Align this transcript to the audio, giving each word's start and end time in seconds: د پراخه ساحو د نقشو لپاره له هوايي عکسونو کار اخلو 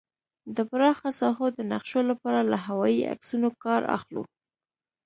د 0.55 0.57
پراخه 0.69 1.09
ساحو 1.19 1.47
د 1.53 1.59
نقشو 1.71 2.01
لپاره 2.09 2.39
له 2.51 2.57
هوايي 2.65 3.01
عکسونو 3.13 3.49
کار 3.63 3.81
اخلو 3.97 4.23